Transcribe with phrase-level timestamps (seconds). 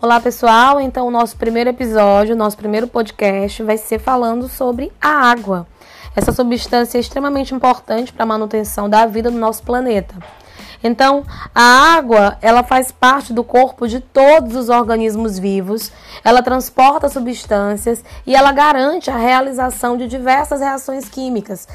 [0.00, 5.08] Olá pessoal, então o nosso primeiro episódio, nosso primeiro podcast vai ser falando sobre a
[5.08, 5.66] água.
[6.14, 10.14] Essa substância é extremamente importante para a manutenção da vida do nosso planeta.
[10.84, 15.90] Então, a água, ela faz parte do corpo de todos os organismos vivos.
[16.22, 21.66] Ela transporta substâncias e ela garante a realização de diversas reações químicas.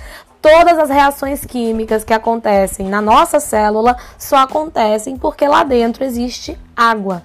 [0.41, 6.57] Todas as reações químicas que acontecem na nossa célula só acontecem porque lá dentro existe
[6.73, 7.21] água.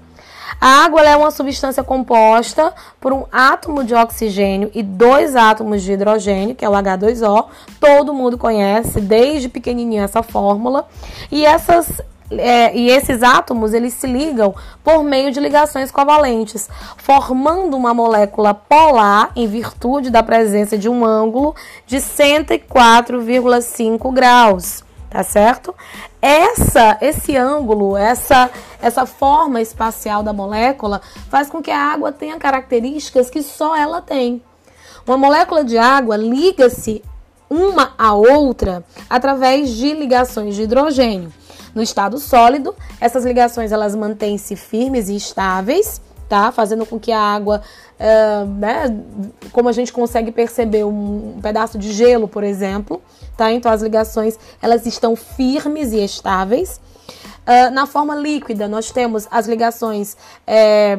[0.61, 5.93] A água é uma substância composta por um átomo de oxigênio e dois átomos de
[5.93, 7.47] hidrogênio, que é o H2O.
[7.79, 10.89] Todo mundo conhece desde pequenininho essa fórmula.
[11.31, 14.55] E essas é, e esses átomos eles se ligam
[14.85, 16.69] por meio de ligações covalentes,
[16.99, 21.55] formando uma molécula polar em virtude da presença de um ângulo
[21.87, 25.75] de 104,5 graus tá certo?
[26.21, 32.39] Essa, esse ângulo, essa, essa forma espacial da molécula faz com que a água tenha
[32.39, 34.43] características que só ela tem.
[35.07, 37.03] Uma molécula de água liga-se
[37.49, 41.33] uma à outra através de ligações de hidrogênio.
[41.75, 46.53] No estado sólido, essas ligações elas mantêm-se firmes e estáveis, tá?
[46.53, 47.63] Fazendo com que a água,
[47.99, 48.95] uh, né,
[49.53, 53.03] como a gente consegue perceber um pedaço de gelo, por exemplo,
[53.37, 53.51] tá?
[53.53, 56.81] Então as ligações elas estão firmes e estáveis.
[57.47, 60.99] Uh, na forma líquida, nós temos as ligações é,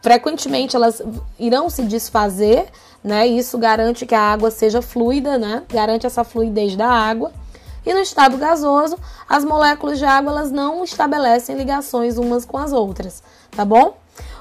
[0.00, 1.02] frequentemente elas
[1.38, 2.66] irão se desfazer,
[3.02, 3.26] né?
[3.26, 5.64] Isso garante que a água seja fluida, né?
[5.68, 7.32] Garante essa fluidez da água.
[7.84, 12.72] E no estado gasoso, as moléculas de água elas não estabelecem ligações umas com as
[12.72, 13.96] outras, tá bom?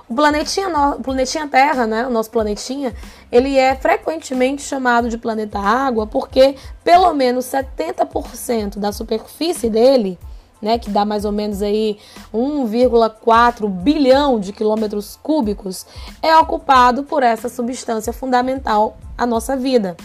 [0.10, 2.96] O planetinha, o planetinha Terra, né, o nosso planetinha,
[3.32, 10.18] ele é frequentemente chamado de planeta água porque pelo menos 70% da superfície dele,
[10.60, 12.00] né, que dá mais ou menos aí
[12.34, 15.86] 1,4 bilhão de quilômetros cúbicos,
[16.24, 19.96] é ocupado por essa substância fundamental à nossa vida.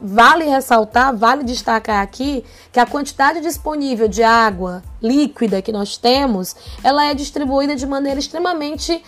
[0.00, 6.54] vale ressaltar, vale destacar aqui que a quantidade disponível de água líquida que nós temos,
[6.84, 9.02] ela é distribuída de maneira extremamente,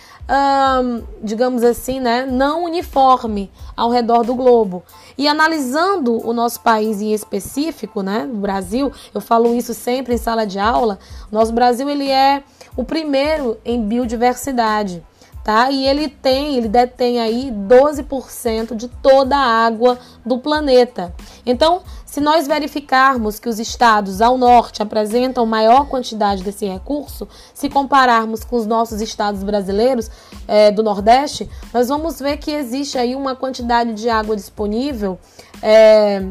[0.83, 4.83] hum, digamos assim, né, não uniforme ao redor do globo.
[5.17, 10.17] E analisando o nosso país em específico, né, o Brasil, eu falo isso sempre em
[10.17, 10.99] sala de aula,
[11.31, 12.43] nosso Brasil ele é
[12.75, 15.01] o primeiro em biodiversidade
[15.45, 15.69] tá?
[15.69, 21.13] E ele tem, ele detém aí 12% de toda a água do planeta.
[21.45, 27.69] Então, se nós verificarmos que os estados ao norte apresentam maior quantidade desse recurso, se
[27.69, 30.09] compararmos com os nossos estados brasileiros
[30.47, 35.19] é, do Nordeste, nós vamos ver que existe aí uma quantidade de água disponível.
[35.61, 36.25] É,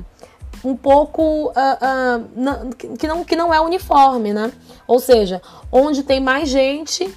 [0.65, 4.51] um pouco uh, uh, que, não, que não é uniforme, né?
[4.89, 7.15] Ou seja, onde tem mais gente,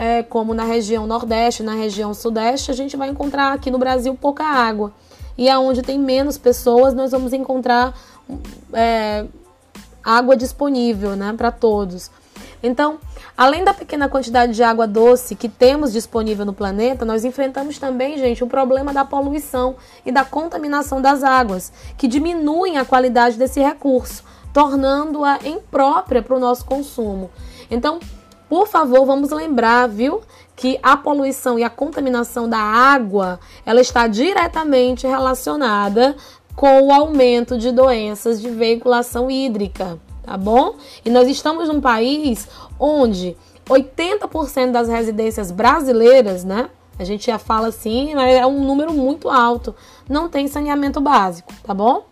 [0.00, 4.14] é, como na região Nordeste, na região Sudeste, a gente vai encontrar aqui no Brasil
[4.14, 4.94] pouca água.
[5.36, 7.94] E aonde tem menos pessoas, nós vamos encontrar
[8.72, 9.26] é,
[10.02, 12.10] água disponível né, para todos.
[12.62, 12.96] Então,
[13.36, 18.16] além da pequena quantidade de água doce que temos disponível no planeta, nós enfrentamos também,
[18.16, 23.60] gente, o problema da poluição e da contaminação das águas, que diminuem a qualidade desse
[23.60, 27.30] recurso, tornando-a imprópria para o nosso consumo.
[27.70, 28.00] Então,
[28.50, 30.22] por favor, vamos lembrar, viu,
[30.56, 36.16] que a poluição e a contaminação da água, ela está diretamente relacionada
[36.56, 40.74] com o aumento de doenças de veiculação hídrica, tá bom?
[41.04, 43.36] E nós estamos num país onde
[43.68, 46.70] 80% das residências brasileiras, né?
[46.98, 49.76] A gente já fala assim, mas é um número muito alto,
[50.08, 52.04] não tem saneamento básico, tá bom?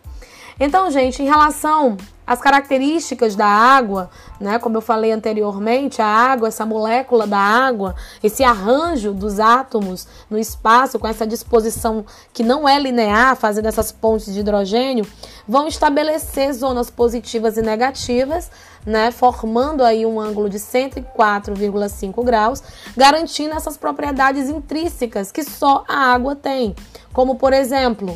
[0.57, 1.97] Então, gente, em relação
[2.29, 4.07] As características da água,
[4.39, 10.07] né, como eu falei anteriormente, a água, essa molécula da água, esse arranjo dos átomos
[10.29, 15.07] no espaço com essa disposição que não é linear, fazendo essas pontes de hidrogênio,
[15.47, 18.51] vão estabelecer zonas positivas e negativas,
[18.85, 22.61] né, formando aí um ângulo de 104,5 graus,
[22.95, 26.75] garantindo essas propriedades intrínsecas que só a água tem,
[27.11, 28.15] como por exemplo,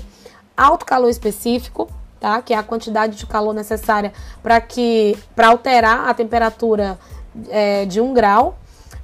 [0.55, 1.89] alto calor específico,
[2.23, 2.41] tá?
[2.41, 6.97] Que é a quantidade de calor necessária para que para alterar a temperatura
[7.49, 8.57] é, de um grau.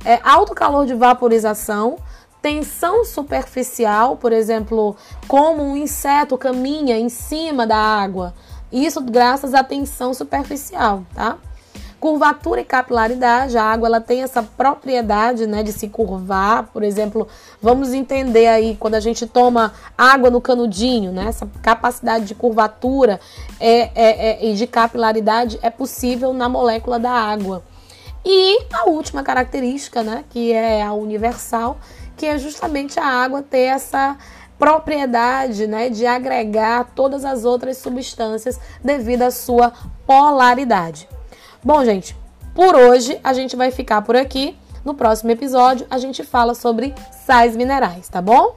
[0.06, 1.98] É, alto calor de vaporização,
[2.42, 4.95] tensão superficial, por exemplo,
[5.27, 8.33] como um inseto caminha em cima da água.
[8.71, 11.38] Isso graças à tensão superficial, tá?
[12.00, 17.28] Curvatura e capilaridade, a água ela tem essa propriedade né, de se curvar, por exemplo,
[17.62, 23.19] vamos entender aí quando a gente toma água no canudinho, né, essa capacidade de curvatura
[23.60, 27.63] é, é, é, e de capilaridade é possível na molécula da água.
[28.24, 31.80] E a última característica, né, que é a universal,
[32.16, 34.18] que é justamente a água ter essa
[34.57, 39.74] propriedade né, de agregar todas as outras substâncias devido à sua
[40.06, 41.07] polaridade.
[41.61, 42.15] Bom, gente,
[42.56, 44.56] por hoje a gente vai ficar por aqui.
[44.85, 46.95] No próximo episódio a gente fala sobre
[47.25, 48.56] sais minerais, tá bom?